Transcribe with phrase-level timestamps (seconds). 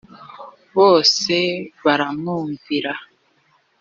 [0.77, 1.33] bose
[1.85, 2.93] baramwumvira